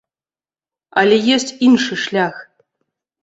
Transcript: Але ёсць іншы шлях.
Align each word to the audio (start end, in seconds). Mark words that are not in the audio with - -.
Але 1.01 1.17
ёсць 1.35 1.53
іншы 1.67 1.93
шлях. 2.05 2.35